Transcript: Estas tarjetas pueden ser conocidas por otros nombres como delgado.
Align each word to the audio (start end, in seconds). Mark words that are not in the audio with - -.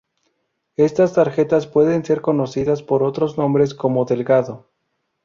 Estas 0.77 1.13
tarjetas 1.13 1.67
pueden 1.67 2.03
ser 2.03 2.21
conocidas 2.21 2.81
por 2.81 3.03
otros 3.03 3.37
nombres 3.37 3.75
como 3.75 4.03
delgado. 4.05 4.65